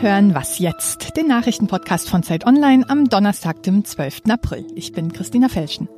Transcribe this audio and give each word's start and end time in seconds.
Hören 0.00 0.34
Was 0.34 0.58
jetzt? 0.58 1.14
Den 1.18 1.26
Nachrichtenpodcast 1.26 2.08
von 2.08 2.22
Zeit 2.22 2.46
Online 2.46 2.88
am 2.88 3.10
Donnerstag, 3.10 3.62
dem 3.64 3.84
12. 3.84 4.22
April. 4.30 4.66
Ich 4.74 4.92
bin 4.92 5.12
Christina 5.12 5.50
Felschen. 5.50 5.90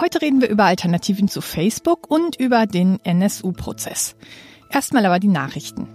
Heute 0.00 0.20
reden 0.20 0.40
wir 0.40 0.48
über 0.48 0.64
Alternativen 0.64 1.28
zu 1.28 1.40
Facebook 1.40 2.10
und 2.10 2.34
über 2.40 2.66
den 2.66 2.98
NSU-Prozess. 3.04 4.16
Erstmal 4.68 5.06
aber 5.06 5.20
die 5.20 5.28
Nachrichten. 5.28 5.86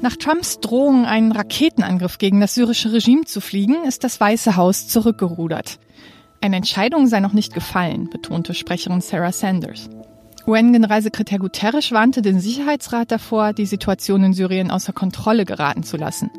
Nach 0.00 0.14
Trumps 0.14 0.60
Drohung, 0.60 1.04
einen 1.04 1.32
Raketenangriff 1.32 2.18
gegen 2.18 2.40
das 2.40 2.54
syrische 2.54 2.92
Regime 2.92 3.24
zu 3.24 3.40
fliegen, 3.40 3.82
ist 3.82 4.04
das 4.04 4.20
Weiße 4.20 4.54
Haus 4.54 4.86
zurückgerudert. 4.86 5.80
Eine 6.40 6.54
Entscheidung 6.54 7.08
sei 7.08 7.18
noch 7.18 7.32
nicht 7.32 7.54
gefallen, 7.54 8.08
betonte 8.08 8.54
Sprecherin 8.54 9.00
Sarah 9.00 9.32
Sanders. 9.32 9.90
UN-Generalsekretär 10.46 11.38
Guterres 11.38 11.92
warnte 11.92 12.22
den 12.22 12.40
Sicherheitsrat 12.40 13.10
davor, 13.10 13.52
die 13.52 13.66
Situation 13.66 14.24
in 14.24 14.32
Syrien 14.32 14.70
außer 14.70 14.92
Kontrolle 14.92 15.44
geraten 15.44 15.82
zu 15.82 15.96
lassen. 15.96 16.30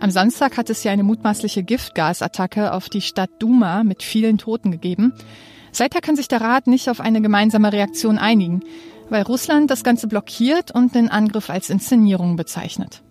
Am 0.00 0.10
Samstag 0.10 0.56
hat 0.56 0.70
es 0.70 0.84
ja 0.84 0.92
eine 0.92 1.02
mutmaßliche 1.02 1.62
Giftgasattacke 1.62 2.72
auf 2.72 2.88
die 2.88 3.00
Stadt 3.00 3.30
Duma 3.38 3.84
mit 3.84 4.02
vielen 4.02 4.38
Toten 4.38 4.70
gegeben. 4.70 5.12
Seither 5.72 6.00
kann 6.00 6.16
sich 6.16 6.28
der 6.28 6.40
Rat 6.40 6.66
nicht 6.66 6.88
auf 6.88 7.00
eine 7.00 7.20
gemeinsame 7.20 7.72
Reaktion 7.72 8.18
einigen 8.18 8.62
weil 9.10 9.22
Russland 9.22 9.70
das 9.70 9.84
Ganze 9.84 10.06
blockiert 10.06 10.70
und 10.70 10.94
den 10.94 11.08
Angriff 11.08 11.50
als 11.50 11.70
Inszenierung 11.70 12.36
bezeichnet. 12.36 13.02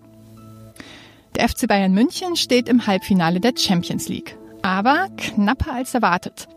Der 1.35 1.47
FC 1.49 1.67
Bayern 1.67 1.93
München 1.93 2.35
steht 2.35 2.69
im 2.69 2.85
Halbfinale 2.85 3.39
der 3.39 3.53
Champions 3.57 4.07
League, 4.07 4.37
aber 4.61 5.07
knapper 5.17 5.73
als 5.73 5.93
erwartet. 5.93 6.47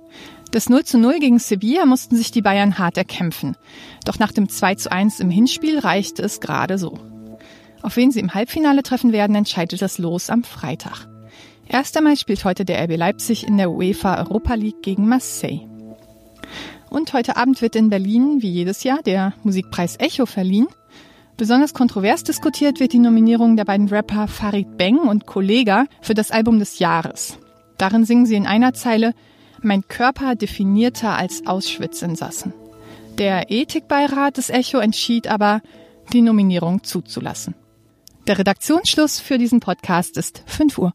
Das 0.57 0.71
0 0.71 0.85
zu 0.85 0.97
0 0.97 1.19
gegen 1.19 1.39
Sevilla 1.39 1.85
mussten 1.85 2.17
sich 2.17 2.31
die 2.31 2.41
Bayern 2.41 2.79
hart 2.79 2.97
erkämpfen. 2.97 3.59
Doch 4.07 4.19
nach 4.19 4.33
dem 4.33 4.49
2 4.49 4.77
zu 4.77 4.91
1 4.91 5.21
im 5.21 5.29
Hinspiel 5.29 5.79
reichte 5.79 6.23
es 6.23 6.41
gerade 6.41 6.79
so. 6.79 6.99
Auf 7.83 7.97
wen 7.97 8.11
sie 8.11 8.21
im 8.21 8.33
Halbfinale 8.33 8.83
treffen 8.83 9.13
werden, 9.13 9.37
entscheidet 9.37 9.83
das 9.83 9.99
Los 9.99 10.31
am 10.31 10.45
Freitag. 10.45 11.09
Erst 11.69 11.95
einmal 11.99 12.17
spielt 12.17 12.47
heute 12.47 12.65
der 12.65 12.83
RB 12.85 12.97
Leipzig 12.97 13.47
in 13.47 13.59
der 13.59 13.71
UEFA 13.71 14.17
Europa 14.17 14.55
League 14.55 14.83
gegen 14.83 15.07
Marseille. 15.07 15.69
Und 16.89 17.13
heute 17.13 17.37
Abend 17.37 17.61
wird 17.61 17.77
in 17.77 17.91
Berlin, 17.91 18.41
wie 18.41 18.51
jedes 18.51 18.83
Jahr, 18.83 19.03
der 19.03 19.35
Musikpreis 19.43 19.99
Echo 19.99 20.25
verliehen. 20.25 20.69
Besonders 21.37 21.75
kontrovers 21.75 22.25
diskutiert 22.25 22.81
wird 22.81 22.95
die 22.95 22.99
Nominierung 22.99 23.59
der 23.59 23.67
beiden 23.67 23.89
Rapper 23.89 24.27
Farid 24.27 24.79
Beng 24.79 25.01
und 25.01 25.27
Kollega 25.27 25.85
für 26.01 26.15
das 26.15 26.31
Album 26.31 26.59
des 26.61 26.79
Jahres. 26.79 27.39
Darin 27.77 28.07
singen 28.07 28.25
sie 28.25 28.37
in 28.37 28.47
einer 28.47 28.73
Zeile 28.73 29.13
Mein 29.67 29.89
Körper 29.89 30.37
definierter 30.37 31.17
als 31.17 31.45
Auschwitz-Insassen. 31.45 32.53
Der 33.19 33.51
Ethikbeirat 33.51 34.37
des 34.37 34.49
Echo 34.49 34.79
entschied 34.79 35.27
aber, 35.27 35.61
die 36.13 36.23
Nominierung 36.23 36.85
zuzulassen. 36.85 37.57
Der 38.29 38.39
Redaktionsschluss 38.39 39.19
für 39.19 39.39
diesen 39.39 39.59
Podcast 39.59 40.19
ist 40.19 40.45
5 40.47 40.79
Uhr. 40.79 40.93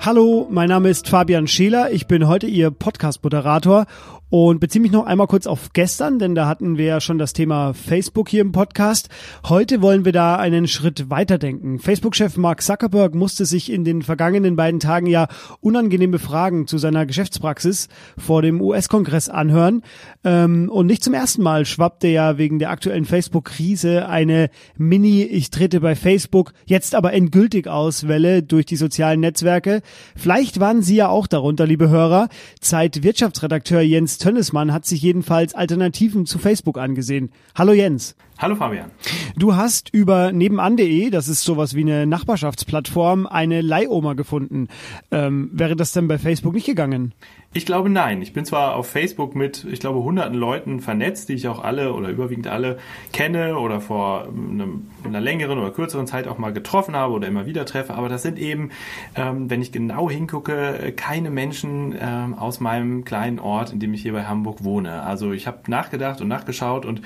Hallo, 0.00 0.48
mein 0.50 0.68
Name 0.68 0.88
ist 0.88 1.08
Fabian 1.08 1.46
Scheler. 1.46 1.92
Ich 1.92 2.08
bin 2.08 2.26
heute 2.26 2.48
Ihr 2.48 2.72
Podcast-Moderator 2.72 3.86
und 4.28 4.58
beziehe 4.58 4.82
mich 4.82 4.90
noch 4.90 5.06
einmal 5.06 5.28
kurz 5.28 5.46
auf 5.46 5.72
gestern, 5.72 6.18
denn 6.18 6.34
da 6.34 6.48
hatten 6.48 6.78
wir 6.78 6.86
ja 6.86 7.00
schon 7.00 7.18
das 7.18 7.32
Thema 7.32 7.74
Facebook 7.74 8.28
hier 8.28 8.40
im 8.40 8.50
Podcast. 8.50 9.08
Heute 9.48 9.82
wollen 9.82 10.04
wir 10.04 10.10
da 10.10 10.34
einen 10.36 10.66
Schritt 10.66 11.10
weiterdenken. 11.10 11.78
Facebook-Chef 11.78 12.36
Mark 12.36 12.60
Zuckerberg 12.60 13.14
musste 13.14 13.46
sich 13.46 13.70
in 13.70 13.84
den 13.84 14.02
vergangenen 14.02 14.56
beiden 14.56 14.80
Tagen 14.80 15.06
ja 15.06 15.28
unangenehme 15.60 16.18
Fragen 16.18 16.66
zu 16.66 16.76
seiner 16.78 17.06
Geschäftspraxis 17.06 17.88
vor 18.18 18.42
dem 18.42 18.60
US-Kongress 18.60 19.28
anhören. 19.28 19.82
Ähm, 20.24 20.70
und 20.70 20.86
nicht 20.86 21.04
zum 21.04 21.14
ersten 21.14 21.42
Mal 21.42 21.64
schwappte 21.64 22.08
ja 22.08 22.36
wegen 22.36 22.58
der 22.58 22.70
aktuellen 22.70 23.04
Facebook-Krise 23.04 24.08
eine 24.08 24.50
Mini 24.76 25.22
Ich 25.22 25.50
trete 25.50 25.80
bei 25.80 25.94
Facebook 25.94 26.52
jetzt 26.64 26.96
aber 26.96 27.12
endgültig 27.12 27.68
aus 27.68 28.08
Welle 28.08 28.42
durch 28.42 28.66
die 28.66 28.76
sozialen 28.76 29.20
Netzwerke. 29.20 29.82
Vielleicht 30.16 30.58
waren 30.58 30.82
Sie 30.82 30.96
ja 30.96 31.08
auch 31.08 31.28
darunter, 31.28 31.64
liebe 31.64 31.88
Hörer. 31.88 32.28
Zeit-Wirtschaftsredakteur 32.60 33.82
Jens 33.82 34.16
Jens 34.16 34.18
Tönnesmann 34.26 34.72
hat 34.72 34.84
sich 34.84 35.02
jedenfalls 35.02 35.54
Alternativen 35.54 36.26
zu 36.26 36.40
Facebook 36.40 36.78
angesehen. 36.78 37.30
Hallo 37.54 37.72
Jens. 37.72 38.16
Hallo 38.38 38.56
Fabian. 38.56 38.90
Du 39.36 39.54
hast 39.54 39.94
über 39.94 40.32
nebenan.de, 40.32 41.10
das 41.10 41.28
ist 41.28 41.44
sowas 41.44 41.74
wie 41.74 41.82
eine 41.82 42.06
Nachbarschaftsplattform, 42.06 43.26
eine 43.26 43.60
Leihoma 43.60 44.14
gefunden. 44.14 44.68
Ähm, 45.10 45.50
wäre 45.52 45.76
das 45.76 45.92
denn 45.92 46.08
bei 46.08 46.18
Facebook 46.18 46.54
nicht 46.54 46.66
gegangen? 46.66 47.14
Ich 47.54 47.64
glaube 47.64 47.88
nein. 47.88 48.20
Ich 48.20 48.34
bin 48.34 48.44
zwar 48.44 48.76
auf 48.76 48.86
Facebook 48.88 49.34
mit, 49.34 49.64
ich 49.64 49.80
glaube, 49.80 50.02
hunderten 50.02 50.34
Leuten 50.34 50.80
vernetzt, 50.80 51.30
die 51.30 51.32
ich 51.32 51.48
auch 51.48 51.64
alle 51.64 51.94
oder 51.94 52.10
überwiegend 52.10 52.48
alle 52.48 52.76
kenne 53.14 53.56
oder 53.56 53.80
vor 53.80 54.28
einem, 54.28 54.88
einer 55.04 55.22
längeren 55.22 55.58
oder 55.58 55.70
kürzeren 55.70 56.06
Zeit 56.06 56.28
auch 56.28 56.36
mal 56.36 56.52
getroffen 56.52 56.94
habe 56.94 57.14
oder 57.14 57.26
immer 57.26 57.46
wieder 57.46 57.64
treffe, 57.64 57.94
aber 57.94 58.10
das 58.10 58.22
sind 58.22 58.38
eben, 58.38 58.70
ähm, 59.14 59.48
wenn 59.48 59.62
ich 59.62 59.72
genau 59.72 60.10
hingucke, 60.10 60.92
keine 60.96 61.30
Menschen 61.30 61.94
ähm, 61.98 62.34
aus 62.34 62.60
meinem 62.60 63.06
kleinen 63.06 63.38
Ort, 63.38 63.72
in 63.72 63.80
dem 63.80 63.94
ich 63.94 64.04
hier 64.06 64.12
bei 64.12 64.24
Hamburg 64.24 64.62
wohne. 64.62 65.02
Also 65.02 65.32
ich 65.32 65.46
habe 65.48 65.58
nachgedacht 65.68 66.20
und 66.20 66.28
nachgeschaut 66.28 66.86
und 66.86 67.02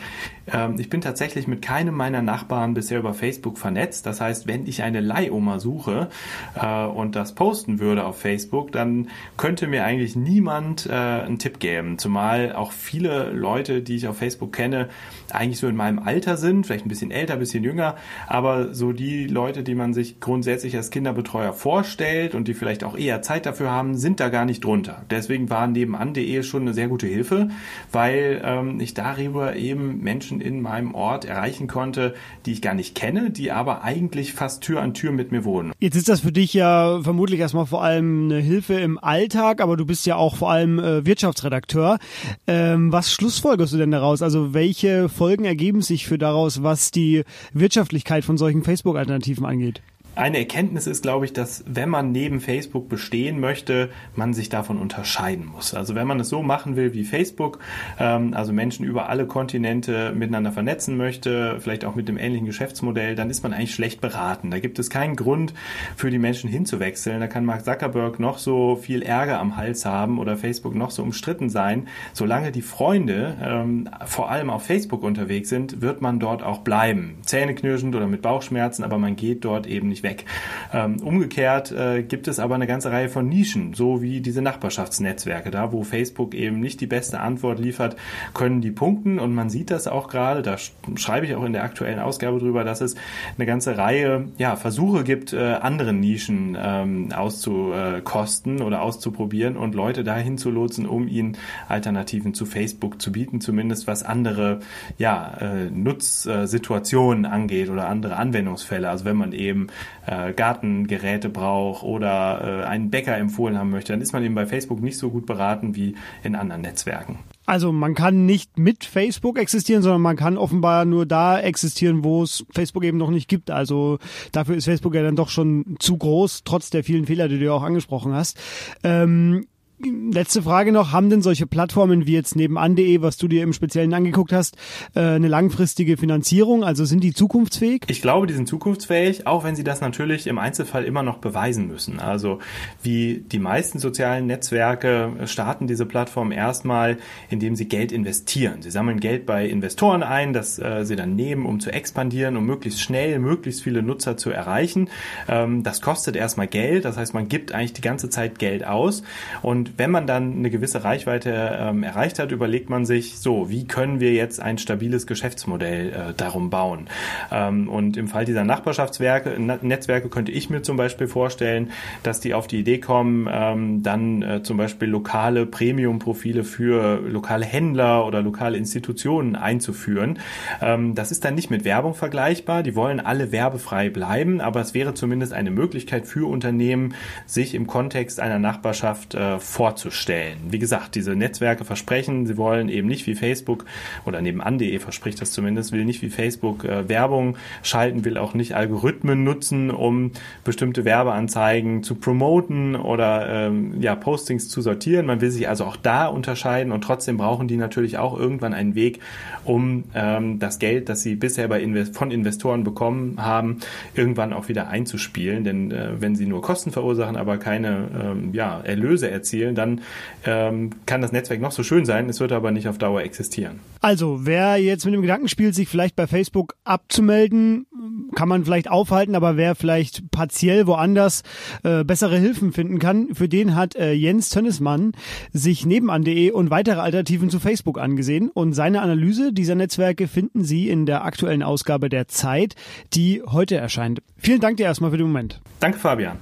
ähm, 0.52 0.76
ich 0.78 0.90
bin 0.90 1.00
tatsächlich 1.00 1.46
mit 1.46 1.62
keinem 1.62 1.94
meiner 1.94 2.20
Nachbarn 2.20 2.74
bisher 2.74 2.98
über 2.98 3.14
Facebook 3.14 3.56
vernetzt. 3.56 4.04
Das 4.04 4.20
heißt, 4.20 4.46
wenn 4.46 4.66
ich 4.66 4.82
eine 4.82 5.00
Leihoma 5.00 5.58
suche 5.58 6.08
äh, 6.54 6.84
und 6.84 7.16
das 7.16 7.34
posten 7.34 7.78
würde 7.78 8.04
auf 8.04 8.20
Facebook, 8.20 8.70
dann 8.72 9.08
könnte 9.38 9.66
mir 9.66 9.84
eigentlich 9.84 10.14
niemand 10.14 10.86
äh, 10.86 10.92
einen 10.92 11.38
Tipp 11.38 11.58
geben. 11.58 11.98
Zumal 11.98 12.52
auch 12.54 12.72
viele 12.72 13.30
Leute, 13.30 13.80
die 13.80 13.96
ich 13.96 14.06
auf 14.06 14.18
Facebook 14.18 14.52
kenne, 14.52 14.88
eigentlich 15.30 15.58
so 15.58 15.68
in 15.68 15.76
meinem 15.76 16.00
Alter 16.00 16.36
sind, 16.36 16.66
vielleicht 16.66 16.84
ein 16.84 16.88
bisschen 16.88 17.10
älter, 17.10 17.34
ein 17.34 17.38
bisschen 17.38 17.64
jünger, 17.64 17.96
aber 18.26 18.74
so 18.74 18.92
die 18.92 19.26
Leute, 19.26 19.62
die 19.62 19.74
man 19.74 19.94
sich 19.94 20.20
grundsätzlich 20.20 20.76
als 20.76 20.90
Kinderbetreuer 20.90 21.52
vorstellt 21.52 22.34
und 22.34 22.46
die 22.46 22.54
vielleicht 22.54 22.84
auch 22.84 22.96
eher 22.96 23.22
Zeit 23.22 23.46
dafür 23.46 23.70
haben, 23.70 23.96
sind 23.96 24.20
da 24.20 24.28
gar 24.28 24.44
nicht 24.44 24.64
drunter. 24.64 25.06
Deswegen 25.10 25.48
war 25.48 25.66
nebenan.de 25.66 26.42
schon 26.42 26.62
eine 26.62 26.74
sehr 26.74 26.88
gute 26.90 27.06
Hilfe, 27.06 27.48
weil 27.90 28.42
ähm, 28.44 28.78
ich 28.80 28.92
darüber 28.92 29.56
eben 29.56 30.02
Menschen 30.02 30.42
in 30.42 30.60
meinem 30.60 30.94
Ort 30.94 31.24
erreichen 31.24 31.66
konnte, 31.66 32.14
die 32.44 32.52
ich 32.52 32.60
gar 32.60 32.74
nicht 32.74 32.94
kenne, 32.94 33.30
die 33.30 33.50
aber 33.50 33.82
eigentlich 33.82 34.34
fast 34.34 34.62
Tür 34.62 34.82
an 34.82 34.92
Tür 34.92 35.12
mit 35.12 35.32
mir 35.32 35.44
wohnen. 35.44 35.72
Jetzt 35.78 35.96
ist 35.96 36.10
das 36.10 36.20
für 36.20 36.32
dich 36.32 36.52
ja 36.52 37.00
vermutlich 37.02 37.40
erstmal 37.40 37.66
vor 37.66 37.82
allem 37.82 38.26
eine 38.26 38.40
Hilfe 38.40 38.74
im 38.74 38.98
Alltag, 38.98 39.62
aber 39.62 39.78
du 39.78 39.86
bist 39.86 40.04
ja 40.04 40.16
auch 40.16 40.36
vor 40.36 40.50
allem 40.50 40.78
äh, 40.78 41.06
Wirtschaftsredakteur. 41.06 41.98
Ähm, 42.46 42.92
was 42.92 43.12
schlussfolgerst 43.12 43.72
du 43.72 43.78
denn 43.78 43.90
daraus? 43.90 44.20
Also 44.20 44.52
welche 44.52 45.08
Folgen 45.08 45.44
ergeben 45.44 45.80
sich 45.80 46.06
für 46.06 46.18
daraus, 46.18 46.62
was 46.62 46.90
die 46.90 47.24
Wirtschaftlichkeit 47.54 48.24
von 48.24 48.36
solchen 48.36 48.64
Facebook-Alternativen 48.64 49.46
angeht? 49.46 49.80
Eine 50.16 50.38
Erkenntnis 50.38 50.86
ist, 50.86 51.02
glaube 51.02 51.24
ich, 51.24 51.32
dass 51.32 51.64
wenn 51.66 51.88
man 51.88 52.12
neben 52.12 52.40
Facebook 52.40 52.88
bestehen 52.88 53.40
möchte, 53.40 53.90
man 54.14 54.34
sich 54.34 54.48
davon 54.48 54.78
unterscheiden 54.78 55.46
muss. 55.46 55.74
Also 55.74 55.94
wenn 55.94 56.06
man 56.06 56.20
es 56.20 56.28
so 56.28 56.42
machen 56.42 56.76
will 56.76 56.92
wie 56.92 57.04
Facebook, 57.04 57.58
ähm, 57.98 58.34
also 58.34 58.52
Menschen 58.52 58.84
über 58.84 59.08
alle 59.08 59.26
Kontinente 59.26 60.12
miteinander 60.12 60.52
vernetzen 60.52 60.96
möchte, 60.96 61.58
vielleicht 61.60 61.84
auch 61.84 61.94
mit 61.94 62.08
dem 62.08 62.18
ähnlichen 62.18 62.46
Geschäftsmodell, 62.46 63.14
dann 63.14 63.30
ist 63.30 63.42
man 63.42 63.52
eigentlich 63.52 63.74
schlecht 63.74 64.00
beraten. 64.00 64.50
Da 64.50 64.58
gibt 64.58 64.78
es 64.78 64.90
keinen 64.90 65.16
Grund 65.16 65.54
für 65.96 66.10
die 66.10 66.18
Menschen 66.18 66.50
hinzuwechseln. 66.50 67.20
Da 67.20 67.26
kann 67.26 67.44
Mark 67.44 67.64
Zuckerberg 67.64 68.18
noch 68.18 68.38
so 68.38 68.76
viel 68.76 69.02
Ärger 69.02 69.38
am 69.38 69.56
Hals 69.56 69.84
haben 69.84 70.18
oder 70.18 70.36
Facebook 70.36 70.74
noch 70.74 70.90
so 70.90 71.02
umstritten 71.02 71.50
sein. 71.50 71.88
Solange 72.12 72.52
die 72.52 72.62
Freunde 72.62 73.36
ähm, 73.42 73.88
vor 74.06 74.30
allem 74.30 74.50
auf 74.50 74.64
Facebook 74.64 75.02
unterwegs 75.02 75.48
sind, 75.48 75.80
wird 75.80 76.02
man 76.02 76.18
dort 76.18 76.42
auch 76.42 76.58
bleiben. 76.58 77.18
Zähneknirschend 77.22 77.94
oder 77.94 78.06
mit 78.06 78.22
Bauchschmerzen, 78.22 78.84
aber 78.84 78.98
man 78.98 79.16
geht 79.16 79.44
dort 79.44 79.66
eben 79.66 79.88
nicht 79.88 79.99
weg. 80.02 80.24
Ähm, 80.72 80.96
umgekehrt 81.02 81.72
äh, 81.72 82.02
gibt 82.02 82.28
es 82.28 82.38
aber 82.38 82.54
eine 82.54 82.66
ganze 82.66 82.90
Reihe 82.90 83.08
von 83.08 83.28
Nischen, 83.28 83.74
so 83.74 84.02
wie 84.02 84.20
diese 84.20 84.42
Nachbarschaftsnetzwerke. 84.42 85.50
Da, 85.50 85.72
wo 85.72 85.82
Facebook 85.82 86.34
eben 86.34 86.60
nicht 86.60 86.80
die 86.80 86.86
beste 86.86 87.20
Antwort 87.20 87.58
liefert, 87.58 87.96
können 88.34 88.60
die 88.60 88.70
punkten 88.70 89.18
und 89.18 89.34
man 89.34 89.50
sieht 89.50 89.70
das 89.70 89.86
auch 89.86 90.08
gerade, 90.08 90.42
da 90.42 90.56
schreibe 90.96 91.26
ich 91.26 91.34
auch 91.34 91.44
in 91.44 91.52
der 91.52 91.64
aktuellen 91.64 91.98
Ausgabe 91.98 92.38
drüber, 92.38 92.64
dass 92.64 92.80
es 92.80 92.94
eine 93.36 93.46
ganze 93.46 93.76
Reihe 93.76 94.28
ja, 94.38 94.56
Versuche 94.56 95.04
gibt, 95.04 95.32
äh, 95.32 95.54
anderen 95.54 96.00
Nischen 96.00 96.56
ähm, 96.60 97.12
auszukosten 97.12 98.62
oder 98.62 98.82
auszuprobieren 98.82 99.56
und 99.56 99.74
Leute 99.74 100.04
dahin 100.04 100.38
zu 100.38 100.50
lotsen, 100.50 100.86
um 100.86 101.08
ihnen 101.08 101.36
Alternativen 101.68 102.34
zu 102.34 102.46
Facebook 102.46 103.00
zu 103.00 103.12
bieten, 103.12 103.40
zumindest 103.40 103.86
was 103.86 104.02
andere 104.02 104.60
ja, 104.98 105.34
äh, 105.40 105.70
Nutzsituationen 105.70 107.26
angeht 107.26 107.70
oder 107.70 107.88
andere 107.88 108.16
Anwendungsfälle. 108.16 108.88
Also 108.88 109.04
wenn 109.04 109.16
man 109.16 109.32
eben 109.32 109.68
äh, 110.06 110.32
Gartengeräte 110.32 111.28
braucht 111.28 111.82
oder 111.82 112.62
äh, 112.62 112.66
einen 112.66 112.90
Bäcker 112.90 113.16
empfohlen 113.16 113.58
haben 113.58 113.70
möchte, 113.70 113.92
dann 113.92 114.00
ist 114.00 114.12
man 114.12 114.24
eben 114.24 114.34
bei 114.34 114.46
Facebook 114.46 114.80
nicht 114.80 114.98
so 114.98 115.10
gut 115.10 115.26
beraten 115.26 115.76
wie 115.76 115.94
in 116.22 116.34
anderen 116.34 116.62
Netzwerken. 116.62 117.18
Also 117.46 117.72
man 117.72 117.94
kann 117.94 118.26
nicht 118.26 118.58
mit 118.58 118.84
Facebook 118.84 119.38
existieren, 119.38 119.82
sondern 119.82 120.02
man 120.02 120.16
kann 120.16 120.38
offenbar 120.38 120.84
nur 120.84 121.04
da 121.04 121.38
existieren, 121.38 122.04
wo 122.04 122.22
es 122.22 122.44
Facebook 122.52 122.84
eben 122.84 122.98
noch 122.98 123.10
nicht 123.10 123.28
gibt. 123.28 123.50
Also 123.50 123.98
dafür 124.32 124.56
ist 124.56 124.66
Facebook 124.66 124.94
ja 124.94 125.02
dann 125.02 125.16
doch 125.16 125.30
schon 125.30 125.76
zu 125.80 125.96
groß, 125.96 126.42
trotz 126.44 126.70
der 126.70 126.84
vielen 126.84 127.06
Fehler, 127.06 127.28
die 127.28 127.38
du 127.38 127.46
ja 127.46 127.52
auch 127.52 127.62
angesprochen 127.62 128.12
hast. 128.12 128.38
Ähm, 128.84 129.46
letzte 129.84 130.42
Frage 130.42 130.72
noch, 130.72 130.92
haben 130.92 131.10
denn 131.10 131.22
solche 131.22 131.46
Plattformen 131.46 132.06
wie 132.06 132.12
jetzt 132.12 132.36
nebenan.de, 132.36 133.02
was 133.02 133.16
du 133.16 133.28
dir 133.28 133.42
im 133.42 133.52
Speziellen 133.52 133.94
angeguckt 133.94 134.32
hast, 134.32 134.56
äh, 134.94 135.00
eine 135.00 135.28
langfristige 135.28 135.96
Finanzierung? 135.96 136.64
Also 136.64 136.84
sind 136.84 137.02
die 137.02 137.12
zukunftsfähig? 137.12 137.82
Ich 137.88 138.02
glaube, 138.02 138.26
die 138.26 138.34
sind 138.34 138.48
zukunftsfähig, 138.48 139.26
auch 139.26 139.44
wenn 139.44 139.56
sie 139.56 139.64
das 139.64 139.80
natürlich 139.80 140.26
im 140.26 140.38
Einzelfall 140.38 140.84
immer 140.84 141.02
noch 141.02 141.18
beweisen 141.18 141.66
müssen. 141.68 142.00
Also 142.00 142.38
wie 142.82 143.24
die 143.26 143.38
meisten 143.38 143.78
sozialen 143.78 144.26
Netzwerke 144.26 145.12
starten 145.26 145.66
diese 145.66 145.86
Plattformen 145.86 146.32
erstmal, 146.32 146.98
indem 147.28 147.56
sie 147.56 147.68
Geld 147.68 147.92
investieren. 147.92 148.62
Sie 148.62 148.70
sammeln 148.70 149.00
Geld 149.00 149.26
bei 149.26 149.46
Investoren 149.46 150.02
ein, 150.02 150.32
das 150.32 150.58
äh, 150.58 150.84
sie 150.84 150.96
dann 150.96 151.16
nehmen, 151.16 151.46
um 151.46 151.60
zu 151.60 151.72
expandieren, 151.72 152.36
um 152.36 152.44
möglichst 152.44 152.80
schnell 152.80 153.18
möglichst 153.18 153.62
viele 153.62 153.82
Nutzer 153.82 154.16
zu 154.16 154.30
erreichen. 154.30 154.88
Ähm, 155.28 155.62
das 155.62 155.80
kostet 155.80 156.16
erstmal 156.16 156.46
Geld, 156.46 156.84
das 156.84 156.96
heißt, 156.96 157.14
man 157.14 157.28
gibt 157.28 157.52
eigentlich 157.52 157.72
die 157.72 157.80
ganze 157.80 158.10
Zeit 158.10 158.38
Geld 158.38 158.66
aus 158.66 159.02
und 159.42 159.69
wenn 159.76 159.90
man 159.90 160.06
dann 160.06 160.32
eine 160.34 160.50
gewisse 160.50 160.84
Reichweite 160.84 161.58
ähm, 161.60 161.82
erreicht 161.82 162.18
hat, 162.18 162.32
überlegt 162.32 162.70
man 162.70 162.84
sich, 162.84 163.18
so, 163.18 163.50
wie 163.50 163.66
können 163.66 164.00
wir 164.00 164.12
jetzt 164.12 164.40
ein 164.40 164.58
stabiles 164.58 165.06
Geschäftsmodell 165.06 165.90
äh, 165.90 166.14
darum 166.16 166.50
bauen? 166.50 166.88
Ähm, 167.30 167.68
und 167.68 167.96
im 167.96 168.08
Fall 168.08 168.24
dieser 168.24 168.44
Nachbarschaftswerke, 168.44 169.38
Netzwerke 169.38 170.08
könnte 170.08 170.32
ich 170.32 170.50
mir 170.50 170.62
zum 170.62 170.76
Beispiel 170.76 171.08
vorstellen, 171.08 171.70
dass 172.02 172.20
die 172.20 172.34
auf 172.34 172.46
die 172.46 172.60
Idee 172.60 172.78
kommen, 172.78 173.28
ähm, 173.30 173.82
dann 173.82 174.22
äh, 174.22 174.42
zum 174.42 174.56
Beispiel 174.56 174.88
lokale 174.88 175.46
Premium-Profile 175.46 176.44
für 176.44 177.00
lokale 177.08 177.44
Händler 177.44 178.06
oder 178.06 178.22
lokale 178.22 178.56
Institutionen 178.56 179.36
einzuführen. 179.36 180.18
Ähm, 180.60 180.94
das 180.94 181.10
ist 181.10 181.24
dann 181.24 181.34
nicht 181.34 181.50
mit 181.50 181.64
Werbung 181.64 181.94
vergleichbar. 181.94 182.62
Die 182.62 182.74
wollen 182.74 183.00
alle 183.00 183.32
werbefrei 183.32 183.90
bleiben, 183.90 184.40
aber 184.40 184.60
es 184.60 184.74
wäre 184.74 184.94
zumindest 184.94 185.32
eine 185.32 185.50
Möglichkeit 185.50 186.06
für 186.06 186.28
Unternehmen, 186.28 186.94
sich 187.26 187.54
im 187.54 187.66
Kontext 187.66 188.20
einer 188.20 188.38
Nachbarschaft 188.38 189.14
äh, 189.14 189.38
vorzustellen. 189.60 190.38
Wie 190.48 190.58
gesagt, 190.58 190.94
diese 190.94 191.14
Netzwerke 191.14 191.66
versprechen, 191.66 192.24
sie 192.24 192.38
wollen 192.38 192.70
eben 192.70 192.88
nicht 192.88 193.06
wie 193.06 193.14
Facebook 193.14 193.66
oder 194.06 194.22
nebenan.de 194.22 194.78
verspricht 194.78 195.20
das 195.20 195.32
zumindest, 195.32 195.72
will 195.72 195.84
nicht 195.84 196.00
wie 196.00 196.08
Facebook 196.08 196.64
äh, 196.64 196.88
Werbung 196.88 197.36
schalten, 197.62 198.06
will 198.06 198.16
auch 198.16 198.32
nicht 198.32 198.56
Algorithmen 198.56 199.22
nutzen, 199.22 199.70
um 199.70 200.12
bestimmte 200.44 200.86
Werbeanzeigen 200.86 201.82
zu 201.82 201.96
promoten 201.96 202.74
oder 202.74 203.28
ähm, 203.28 203.82
ja, 203.82 203.94
Postings 203.96 204.48
zu 204.48 204.62
sortieren. 204.62 205.04
Man 205.04 205.20
will 205.20 205.30
sich 205.30 205.46
also 205.46 205.66
auch 205.66 205.76
da 205.76 206.06
unterscheiden 206.06 206.72
und 206.72 206.82
trotzdem 206.82 207.18
brauchen 207.18 207.46
die 207.46 207.58
natürlich 207.58 207.98
auch 207.98 208.18
irgendwann 208.18 208.54
einen 208.54 208.74
Weg, 208.74 209.00
um 209.44 209.84
ähm, 209.94 210.38
das 210.38 210.58
Geld, 210.58 210.88
das 210.88 211.02
sie 211.02 211.16
bisher 211.16 211.48
bei 211.48 211.60
Invest 211.60 211.94
von 211.94 212.10
Investoren 212.10 212.64
bekommen 212.64 213.16
haben, 213.18 213.58
irgendwann 213.94 214.32
auch 214.32 214.48
wieder 214.48 214.68
einzuspielen. 214.68 215.44
Denn 215.44 215.70
äh, 215.70 216.00
wenn 216.00 216.16
sie 216.16 216.24
nur 216.24 216.40
Kosten 216.40 216.70
verursachen, 216.70 217.16
aber 217.16 217.36
keine 217.36 217.88
ähm, 218.02 218.30
ja, 218.32 218.58
Erlöse 218.62 219.10
erzielen, 219.10 219.49
spielen, 219.50 219.54
dann 219.54 219.80
ähm, 220.24 220.70
kann 220.86 221.00
das 221.00 221.12
Netzwerk 221.12 221.40
noch 221.40 221.52
so 221.52 221.62
schön 221.62 221.84
sein, 221.84 222.08
es 222.08 222.20
wird 222.20 222.32
aber 222.32 222.50
nicht 222.50 222.68
auf 222.68 222.78
Dauer 222.78 223.02
existieren. 223.02 223.60
Also, 223.80 224.20
wer 224.26 224.56
jetzt 224.58 224.84
mit 224.84 224.94
dem 224.94 225.02
Gedanken 225.02 225.28
spielt, 225.28 225.54
sich 225.54 225.68
vielleicht 225.68 225.96
bei 225.96 226.06
Facebook 226.06 226.54
abzumelden, 226.64 227.66
kann 228.14 228.28
man 228.28 228.44
vielleicht 228.44 228.70
aufhalten, 228.70 229.14
aber 229.14 229.36
wer 229.36 229.54
vielleicht 229.54 230.10
partiell 230.10 230.66
woanders 230.66 231.22
äh, 231.62 231.84
bessere 231.84 232.18
Hilfen 232.18 232.52
finden 232.52 232.78
kann, 232.78 233.14
für 233.14 233.28
den 233.28 233.54
hat 233.54 233.76
äh, 233.76 233.92
Jens 233.92 234.30
Tönnesmann 234.30 234.92
sich 235.32 235.64
nebenan.de 235.64 236.30
und 236.30 236.50
weitere 236.50 236.80
Alternativen 236.80 237.30
zu 237.30 237.40
Facebook 237.40 237.78
angesehen 237.78 238.28
und 238.28 238.52
seine 238.52 238.82
Analyse 238.82 239.32
dieser 239.32 239.54
Netzwerke 239.54 240.08
finden 240.08 240.44
Sie 240.44 240.68
in 240.68 240.86
der 240.86 241.04
aktuellen 241.04 241.42
Ausgabe 241.42 241.88
der 241.88 242.08
Zeit, 242.08 242.54
die 242.92 243.22
heute 243.24 243.56
erscheint. 243.56 244.02
Vielen 244.16 244.40
Dank 244.40 244.56
dir 244.56 244.64
erstmal 244.64 244.90
für 244.90 244.98
den 244.98 245.06
Moment. 245.06 245.40
Danke, 245.60 245.78
Fabian. 245.78 246.18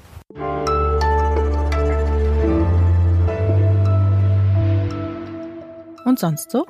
Und 6.09 6.19
sonst 6.19 6.51
so? 6.51 6.65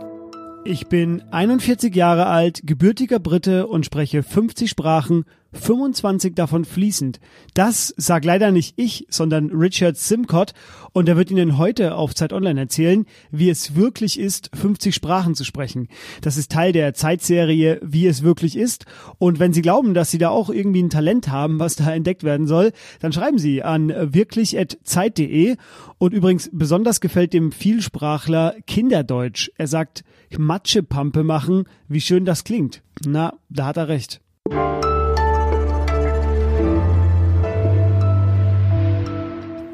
Ich 0.64 0.88
bin 0.88 1.23
41 1.31 1.94
Jahre 1.94 2.26
alt, 2.26 2.62
gebürtiger 2.64 3.20
Brite 3.20 3.69
und 3.69 3.87
spreche 3.87 4.25
50 4.25 4.69
Sprachen 4.69 5.26
25 5.53 6.35
davon 6.35 6.65
fließend. 6.65 7.21
Das 7.55 7.95
sag 7.97 8.25
leider 8.25 8.50
nicht 8.50 8.75
ich, 8.77 9.06
sondern 9.09 9.50
Richard 9.50 9.97
Simcott 9.97 10.53
und 10.93 11.09
er 11.09 11.17
wird 11.17 11.31
Ihnen 11.31 11.59
heute 11.59 11.95
auf 11.95 12.15
Zeit 12.15 12.33
Online 12.33 12.61
erzählen, 12.61 13.06
wie 13.31 13.49
es 13.49 13.75
wirklich 13.75 14.19
ist, 14.19 14.50
50 14.55 14.95
Sprachen 14.95 15.35
zu 15.35 15.45
sprechen. 15.45 15.89
Das 16.21 16.37
ist 16.37 16.53
Teil 16.53 16.73
der 16.73 16.95
Zeitserie 16.95 17.81
Wie 17.83 18.06
es 18.06 18.23
wirklich 18.23 18.56
ist 18.56 18.85
und 19.19 19.39
wenn 19.39 19.53
Sie 19.53 19.62
glauben, 19.62 19.95
dass 19.95 20.11
Sie 20.11 20.19
da 20.19 20.29
auch 20.29 20.50
irgendwie 20.50 20.83
ein 20.83 20.91
Talent 20.91 21.29
haben, 21.29 21.59
was 21.59 21.77
da 21.77 21.93
entdeckt 21.93 22.25
werden 22.25 22.47
soll, 22.47 22.73
dann 23.00 23.12
schreiben 23.12 23.39
Sie 23.39 23.62
an 23.62 23.89
wirklich@zeit.de 23.89 25.56
und 25.99 26.12
übrigens 26.12 26.50
besonders 26.53 27.00
gefällt 27.00 27.33
dem 27.33 27.53
Vielsprachler 27.53 28.55
Kinderdeutsch. 28.67 29.50
Er 29.56 29.67
sagt 29.67 30.05
Matschepampe 30.37 31.25
machen, 31.25 31.65
wie 31.89 32.00
schön 32.00 32.25
das 32.25 32.45
klingt. 32.45 32.83
Na, 33.06 33.35
da 33.49 33.67
hat 33.67 33.77
er 33.77 33.89
recht. 33.89 34.21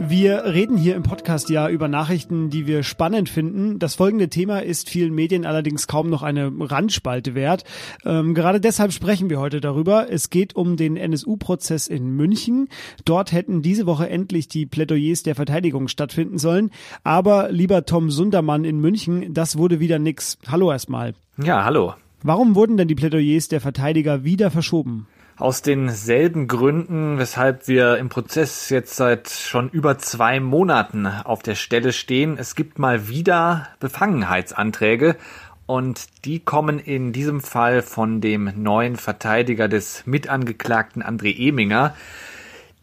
Wir 0.09 0.45
reden 0.45 0.77
hier 0.77 0.97
im 0.97 1.03
Podcast 1.03 1.49
ja 1.49 1.69
über 1.69 1.89
Nachrichten, 1.89 2.51
die 2.51 2.67
wir 2.67 2.83
spannend 2.83 3.31
finden. 3.31 3.79
Das 3.79 3.95
folgende 3.95 4.29
Thema 4.29 4.59
ist 4.59 4.91
vielen 4.91 5.15
Medien 5.15 5.47
allerdings 5.47 5.87
kaum 5.87 6.11
noch 6.11 6.23
eine 6.23 6.53
Randspalte 6.59 7.35
wert. 7.35 7.65
Ähm, 8.05 8.35
gerade 8.35 8.61
deshalb 8.61 8.93
sprechen 8.93 9.31
wir 9.31 9.41
heute 9.41 9.63
darüber. 9.63 10.11
Es 10.11 10.29
geht 10.29 10.57
um 10.57 10.77
den 10.77 10.97
NSU-Prozess 10.97 11.87
in 11.87 12.11
München. 12.11 12.69
Dort 13.05 13.33
hätten 13.33 13.63
diese 13.63 13.87
Woche 13.87 14.11
endlich 14.11 14.49
die 14.49 14.67
Plädoyers 14.67 15.23
der 15.23 15.37
Verteidigung 15.37 15.89
stattfinden 15.89 16.39
sollen. 16.39 16.71
Aber 17.03 17.51
lieber 17.51 17.87
Tom 17.87 18.11
Sundermann 18.11 18.65
in 18.65 18.81
München, 18.81 19.33
das 19.33 19.57
wurde 19.57 19.81
wieder 19.81 19.99
nix. 19.99 20.39
Hallo 20.47 20.71
erstmal. 20.71 21.15
Ja, 21.43 21.65
hallo. 21.65 21.95
Warum 22.23 22.55
wurden 22.55 22.77
denn 22.77 22.89
die 22.89 22.95
Plädoyers 22.95 23.49
der 23.49 23.61
Verteidiger 23.61 24.23
wieder 24.25 24.51
verschoben? 24.51 25.07
Aus 25.37 25.63
denselben 25.63 26.47
Gründen, 26.47 27.19
weshalb 27.19 27.67
wir 27.67 27.97
im 27.97 28.09
Prozess 28.09 28.69
jetzt 28.71 28.95
seit 28.95 29.31
schon 29.31 29.69
über 29.69 29.99
zwei 29.99 30.39
Monaten 30.39 31.07
auf 31.09 31.43
der 31.43 31.57
Stelle 31.57 31.93
stehen. 31.93 32.39
Es 32.39 32.55
gibt 32.55 32.79
mal 32.79 33.09
wieder 33.09 33.67
Befangenheitsanträge 33.81 35.17
und 35.67 36.25
die 36.25 36.39
kommen 36.39 36.79
in 36.79 37.13
diesem 37.13 37.41
Fall 37.41 37.83
von 37.83 38.21
dem 38.21 38.63
neuen 38.63 38.95
Verteidiger 38.95 39.67
des 39.67 40.07
Mitangeklagten 40.07 41.03
André 41.03 41.37
Eminger. 41.37 41.97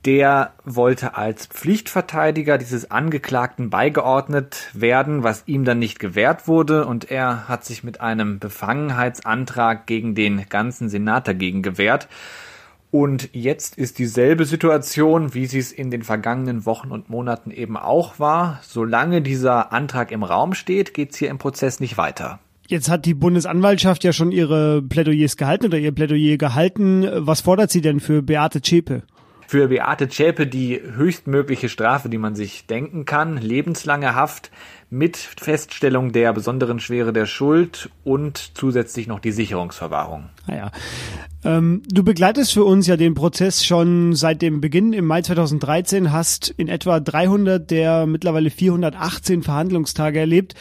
Der 0.05 0.53
wollte 0.65 1.15
als 1.15 1.45
Pflichtverteidiger 1.45 2.57
dieses 2.57 2.89
Angeklagten 2.89 3.69
beigeordnet 3.69 4.69
werden, 4.73 5.21
was 5.21 5.43
ihm 5.45 5.63
dann 5.63 5.77
nicht 5.77 5.99
gewährt 5.99 6.47
wurde, 6.47 6.87
und 6.87 7.11
er 7.11 7.47
hat 7.47 7.65
sich 7.65 7.83
mit 7.83 8.01
einem 8.01 8.39
Befangenheitsantrag 8.39 9.85
gegen 9.85 10.15
den 10.15 10.49
ganzen 10.49 10.89
Senat 10.89 11.27
dagegen 11.27 11.61
gewehrt. 11.61 12.07
Und 12.89 13.29
jetzt 13.31 13.77
ist 13.77 13.99
dieselbe 13.99 14.45
Situation, 14.45 15.35
wie 15.35 15.45
sie 15.45 15.59
es 15.59 15.71
in 15.71 15.91
den 15.91 16.01
vergangenen 16.01 16.65
Wochen 16.65 16.91
und 16.91 17.09
Monaten 17.09 17.51
eben 17.51 17.77
auch 17.77 18.19
war. 18.19 18.59
Solange 18.63 19.21
dieser 19.21 19.71
Antrag 19.71 20.11
im 20.11 20.23
Raum 20.23 20.55
steht, 20.55 20.95
geht's 20.95 21.17
hier 21.17 21.29
im 21.29 21.37
Prozess 21.37 21.79
nicht 21.79 21.97
weiter. 21.97 22.39
Jetzt 22.67 22.89
hat 22.89 23.05
die 23.05 23.13
Bundesanwaltschaft 23.13 24.03
ja 24.03 24.13
schon 24.13 24.31
ihre 24.31 24.81
Plädoyers 24.81 25.37
gehalten 25.37 25.65
oder 25.65 25.77
ihr 25.77 25.91
Plädoyer 25.91 26.37
gehalten. 26.37 27.05
Was 27.13 27.41
fordert 27.41 27.69
sie 27.69 27.81
denn 27.81 27.99
für 27.99 28.21
Beate 28.23 28.61
Zschäpe? 28.61 29.03
Für 29.51 29.67
Beate 29.67 30.07
Zschäpe 30.07 30.47
die 30.47 30.81
höchstmögliche 30.81 31.67
Strafe, 31.67 32.07
die 32.07 32.17
man 32.17 32.35
sich 32.35 32.67
denken 32.67 33.03
kann, 33.03 33.35
lebenslange 33.35 34.15
Haft 34.15 34.49
mit 34.89 35.17
Feststellung 35.17 36.13
der 36.13 36.31
besonderen 36.31 36.79
Schwere 36.79 37.11
der 37.11 37.25
Schuld 37.25 37.89
und 38.05 38.57
zusätzlich 38.57 39.07
noch 39.07 39.19
die 39.19 39.33
Sicherungsverwahrung. 39.33 40.29
Naja. 40.47 40.71
Ah 40.73 40.79
ähm, 41.43 41.81
du 41.89 42.03
begleitest 42.03 42.53
für 42.53 42.63
uns 42.63 42.85
ja 42.85 42.97
den 42.97 43.15
Prozess 43.15 43.65
schon 43.65 44.13
seit 44.13 44.43
dem 44.43 44.61
Beginn 44.61 44.93
im 44.93 45.05
Mai 45.05 45.23
2013, 45.23 46.11
hast 46.11 46.49
in 46.49 46.67
etwa 46.67 46.99
300 46.99 47.71
der 47.71 48.05
mittlerweile 48.05 48.51
418 48.51 49.41
Verhandlungstage 49.41 50.19
erlebt 50.19 50.53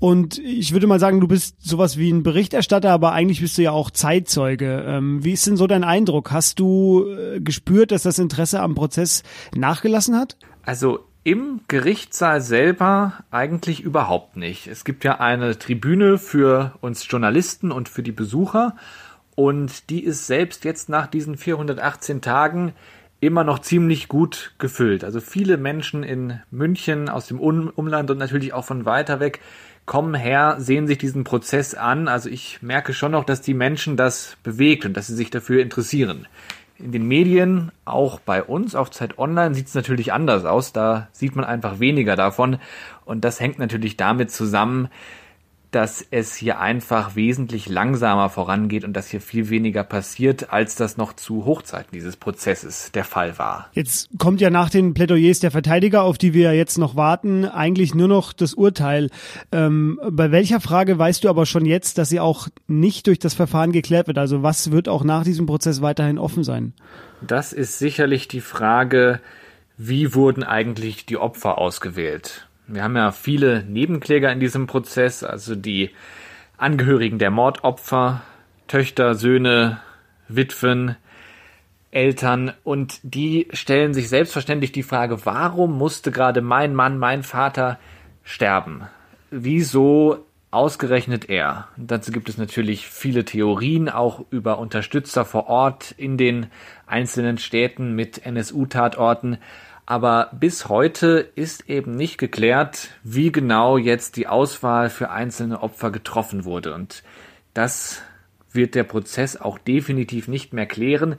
und 0.00 0.38
ich 0.38 0.72
würde 0.72 0.88
mal 0.88 0.98
sagen, 0.98 1.20
du 1.20 1.28
bist 1.28 1.56
sowas 1.62 1.98
wie 1.98 2.10
ein 2.10 2.24
Berichterstatter, 2.24 2.90
aber 2.90 3.12
eigentlich 3.12 3.40
bist 3.40 3.58
du 3.58 3.62
ja 3.62 3.70
auch 3.70 3.90
Zeitzeuge. 3.90 4.84
Ähm, 4.86 5.22
wie 5.22 5.32
ist 5.32 5.46
denn 5.46 5.56
so 5.56 5.68
dein 5.68 5.84
Eindruck? 5.84 6.32
Hast 6.32 6.58
du 6.58 7.06
äh, 7.06 7.40
gespürt, 7.40 7.92
dass 7.92 8.02
das 8.02 8.18
Interesse 8.34 8.60
am 8.60 8.74
Prozess 8.74 9.22
nachgelassen 9.54 10.16
hat? 10.16 10.36
Also 10.64 11.06
im 11.22 11.60
Gerichtssaal 11.68 12.40
selber 12.40 13.12
eigentlich 13.30 13.80
überhaupt 13.80 14.36
nicht. 14.36 14.66
Es 14.66 14.84
gibt 14.84 15.04
ja 15.04 15.20
eine 15.20 15.56
Tribüne 15.56 16.18
für 16.18 16.74
uns 16.80 17.08
Journalisten 17.08 17.70
und 17.70 17.88
für 17.88 18.02
die 18.02 18.12
Besucher 18.12 18.74
und 19.36 19.88
die 19.88 20.02
ist 20.02 20.26
selbst 20.26 20.64
jetzt 20.64 20.88
nach 20.88 21.06
diesen 21.06 21.36
418 21.36 22.22
Tagen 22.22 22.72
immer 23.20 23.44
noch 23.44 23.60
ziemlich 23.60 24.08
gut 24.08 24.52
gefüllt. 24.58 25.04
Also 25.04 25.20
viele 25.20 25.56
Menschen 25.56 26.02
in 26.02 26.40
München 26.50 27.08
aus 27.08 27.28
dem 27.28 27.38
Umland 27.38 28.10
und 28.10 28.18
natürlich 28.18 28.52
auch 28.52 28.64
von 28.64 28.84
weiter 28.84 29.20
weg 29.20 29.40
kommen 29.86 30.14
her, 30.14 30.56
sehen 30.58 30.86
sich 30.88 30.98
diesen 30.98 31.22
Prozess 31.24 31.74
an. 31.74 32.08
Also 32.08 32.28
ich 32.28 32.62
merke 32.62 32.94
schon 32.94 33.12
noch, 33.12 33.24
dass 33.24 33.42
die 33.42 33.54
Menschen 33.54 33.96
das 33.96 34.36
bewegt 34.42 34.84
und 34.86 34.96
dass 34.96 35.06
sie 35.06 35.14
sich 35.14 35.30
dafür 35.30 35.62
interessieren. 35.62 36.26
In 36.76 36.90
den 36.90 37.06
Medien, 37.06 37.70
auch 37.84 38.18
bei 38.18 38.42
uns 38.42 38.74
auf 38.74 38.90
Zeit 38.90 39.18
Online, 39.18 39.54
sieht 39.54 39.68
es 39.68 39.74
natürlich 39.74 40.12
anders 40.12 40.44
aus. 40.44 40.72
Da 40.72 41.08
sieht 41.12 41.36
man 41.36 41.44
einfach 41.44 41.78
weniger 41.78 42.16
davon. 42.16 42.58
Und 43.04 43.24
das 43.24 43.38
hängt 43.38 43.58
natürlich 43.58 43.96
damit 43.96 44.32
zusammen, 44.32 44.88
dass 45.74 46.06
es 46.10 46.36
hier 46.36 46.60
einfach 46.60 47.16
wesentlich 47.16 47.68
langsamer 47.68 48.28
vorangeht 48.28 48.84
und 48.84 48.92
dass 48.92 49.08
hier 49.08 49.20
viel 49.20 49.50
weniger 49.50 49.82
passiert, 49.82 50.52
als 50.52 50.76
das 50.76 50.96
noch 50.96 51.14
zu 51.14 51.44
Hochzeiten 51.44 51.90
dieses 51.92 52.16
Prozesses 52.16 52.92
der 52.92 53.04
Fall 53.04 53.38
war. 53.38 53.68
Jetzt 53.72 54.08
kommt 54.18 54.40
ja 54.40 54.50
nach 54.50 54.70
den 54.70 54.94
Plädoyers 54.94 55.40
der 55.40 55.50
Verteidiger, 55.50 56.02
auf 56.02 56.16
die 56.16 56.32
wir 56.32 56.54
jetzt 56.54 56.78
noch 56.78 56.94
warten, 56.94 57.44
eigentlich 57.44 57.94
nur 57.94 58.06
noch 58.06 58.32
das 58.32 58.54
Urteil. 58.54 59.10
Ähm, 59.50 59.98
bei 60.10 60.30
welcher 60.30 60.60
Frage 60.60 60.96
weißt 60.96 61.24
du 61.24 61.28
aber 61.28 61.44
schon 61.44 61.66
jetzt, 61.66 61.98
dass 61.98 62.08
sie 62.08 62.20
auch 62.20 62.48
nicht 62.68 63.08
durch 63.08 63.18
das 63.18 63.34
Verfahren 63.34 63.72
geklärt 63.72 64.06
wird? 64.06 64.18
Also 64.18 64.42
was 64.44 64.70
wird 64.70 64.88
auch 64.88 65.02
nach 65.02 65.24
diesem 65.24 65.46
Prozess 65.46 65.82
weiterhin 65.82 66.18
offen 66.18 66.44
sein? 66.44 66.72
Das 67.20 67.52
ist 67.52 67.80
sicherlich 67.80 68.28
die 68.28 68.40
Frage, 68.40 69.20
wie 69.76 70.14
wurden 70.14 70.44
eigentlich 70.44 71.04
die 71.04 71.16
Opfer 71.16 71.58
ausgewählt? 71.58 72.46
Wir 72.66 72.82
haben 72.82 72.96
ja 72.96 73.12
viele 73.12 73.62
Nebenkläger 73.64 74.32
in 74.32 74.40
diesem 74.40 74.66
Prozess, 74.66 75.22
also 75.22 75.54
die 75.54 75.90
Angehörigen 76.56 77.18
der 77.18 77.30
Mordopfer, 77.30 78.22
Töchter, 78.68 79.14
Söhne, 79.14 79.80
Witwen, 80.28 80.96
Eltern 81.90 82.52
und 82.64 82.98
die 83.02 83.48
stellen 83.52 83.94
sich 83.94 84.08
selbstverständlich 84.08 84.72
die 84.72 84.82
Frage, 84.82 85.24
warum 85.26 85.76
musste 85.78 86.10
gerade 86.10 86.40
mein 86.40 86.74
Mann, 86.74 86.98
mein 86.98 87.22
Vater 87.22 87.78
sterben? 88.24 88.88
Wieso 89.30 90.26
ausgerechnet 90.50 91.28
er? 91.28 91.68
Und 91.76 91.90
dazu 91.90 92.12
gibt 92.12 92.28
es 92.28 92.38
natürlich 92.38 92.88
viele 92.88 93.24
Theorien, 93.24 93.88
auch 93.88 94.24
über 94.30 94.58
Unterstützer 94.58 95.24
vor 95.24 95.48
Ort 95.48 95.92
in 95.92 96.16
den 96.16 96.46
einzelnen 96.86 97.38
Städten 97.38 97.94
mit 97.94 98.24
NSU-Tatorten. 98.24 99.38
Aber 99.86 100.30
bis 100.32 100.68
heute 100.68 101.28
ist 101.34 101.68
eben 101.68 101.94
nicht 101.94 102.16
geklärt, 102.16 102.88
wie 103.02 103.30
genau 103.30 103.76
jetzt 103.76 104.16
die 104.16 104.26
Auswahl 104.26 104.88
für 104.88 105.10
einzelne 105.10 105.62
Opfer 105.62 105.90
getroffen 105.90 106.44
wurde. 106.44 106.74
Und 106.74 107.02
das 107.52 108.00
wird 108.50 108.74
der 108.74 108.84
Prozess 108.84 109.36
auch 109.36 109.58
definitiv 109.58 110.26
nicht 110.26 110.54
mehr 110.54 110.66
klären. 110.66 111.16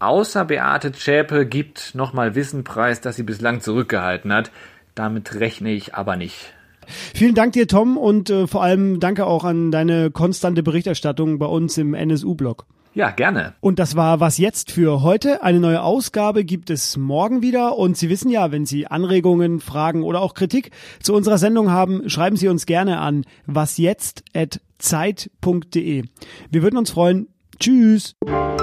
Außer 0.00 0.46
Beate 0.46 0.92
Zschäpe 0.92 1.46
gibt 1.46 1.94
nochmal 1.94 2.34
Wissen 2.34 2.64
preis, 2.64 3.00
das 3.00 3.16
sie 3.16 3.22
bislang 3.22 3.60
zurückgehalten 3.60 4.32
hat. 4.32 4.50
Damit 4.94 5.36
rechne 5.36 5.70
ich 5.70 5.94
aber 5.94 6.16
nicht. 6.16 6.52
Vielen 6.86 7.34
Dank 7.34 7.52
dir, 7.52 7.68
Tom, 7.68 7.96
und 7.96 8.30
äh, 8.30 8.48
vor 8.48 8.62
allem 8.62 8.98
danke 8.98 9.26
auch 9.26 9.44
an 9.44 9.70
deine 9.70 10.10
konstante 10.10 10.62
Berichterstattung 10.62 11.38
bei 11.38 11.46
uns 11.46 11.78
im 11.78 11.94
NSU-Blog. 11.94 12.66
Ja, 12.92 13.10
gerne. 13.10 13.54
Und 13.60 13.78
das 13.78 13.94
war 13.94 14.18
was 14.18 14.36
jetzt 14.38 14.72
für 14.72 15.02
heute. 15.02 15.44
Eine 15.44 15.60
neue 15.60 15.80
Ausgabe 15.80 16.44
gibt 16.44 16.70
es 16.70 16.96
morgen 16.96 17.40
wieder. 17.40 17.78
Und 17.78 17.96
Sie 17.96 18.10
wissen 18.10 18.30
ja, 18.30 18.50
wenn 18.50 18.66
Sie 18.66 18.88
Anregungen, 18.88 19.60
Fragen 19.60 20.02
oder 20.02 20.20
auch 20.20 20.34
Kritik 20.34 20.72
zu 21.00 21.14
unserer 21.14 21.38
Sendung 21.38 21.70
haben, 21.70 22.10
schreiben 22.10 22.36
Sie 22.36 22.48
uns 22.48 22.66
gerne 22.66 22.98
an 22.98 23.24
wasjetzt.zeit.de. 23.46 26.04
Wir 26.50 26.62
würden 26.62 26.78
uns 26.78 26.90
freuen. 26.90 27.28
Tschüss. 27.60 28.16
Wann 28.22 28.56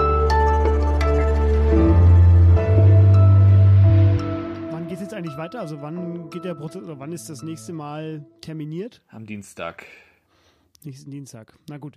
geht 4.89 4.95
es 4.95 5.01
jetzt 5.01 5.13
eigentlich 5.13 5.37
weiter? 5.37 5.61
Also 5.61 5.81
wann 5.81 6.29
geht 6.31 6.43
der 6.43 6.55
Prozess 6.55 6.83
oder 6.83 6.99
wann 6.99 7.13
ist 7.13 7.29
das 7.29 7.43
nächste 7.43 7.71
Mal 7.71 8.25
terminiert? 8.41 9.01
Am 9.07 9.25
Dienstag. 9.25 9.85
Nächsten 10.83 11.11
Dienstag. 11.11 11.53
Na 11.69 11.77
gut. 11.77 11.93